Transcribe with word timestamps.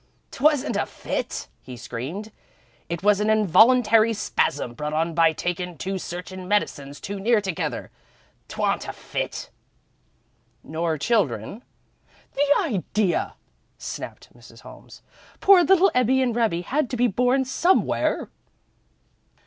"'T 0.31 0.43
wa'n't 0.43 0.75
a 0.75 0.87
fit!" 0.87 1.47
he 1.61 1.77
screamed. 1.77 2.31
"It 2.89 3.03
was 3.03 3.21
a 3.21 3.31
involuntary 3.31 4.13
spasm 4.13 4.73
brought 4.73 4.93
on 4.93 5.13
by 5.13 5.31
takin' 5.31 5.77
two 5.77 5.99
searchin' 5.99 6.47
medicines 6.47 6.99
too 6.99 7.19
near 7.19 7.39
together. 7.39 7.91
'T 8.47 8.59
wa'n't 8.59 8.87
a 8.87 8.93
fit!" 8.93 9.51
"Nor 10.63 10.97
children" 10.97 11.63
"The 12.35 12.47
idea!" 12.61 13.35
snapped 13.77 14.35
Mrs. 14.35 14.61
Holmes. 14.61 15.03
"Poor 15.39 15.63
little 15.63 15.91
Ebbie 15.93 16.23
and 16.23 16.35
Rebbie 16.35 16.63
had 16.63 16.89
to 16.89 16.97
be 16.97 17.05
born 17.05 17.45
somewhere." 17.45 18.31